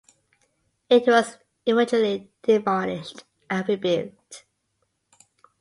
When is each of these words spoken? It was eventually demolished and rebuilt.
It 0.89 1.05
was 1.05 1.37
eventually 1.67 2.31
demolished 2.43 3.23
and 3.51 3.69
rebuilt. 3.69 4.45